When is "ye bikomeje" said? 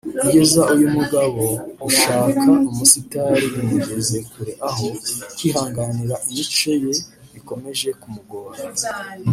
6.83-7.89